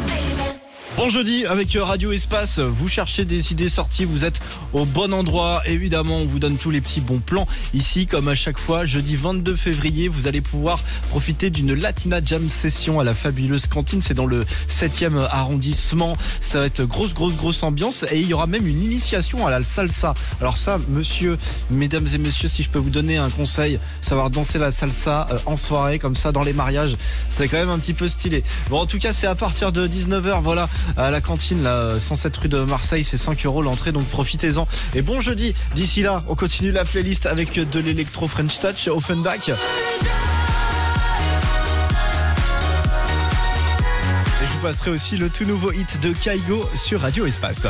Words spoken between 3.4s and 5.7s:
idées sorties, vous êtes au bon endroit.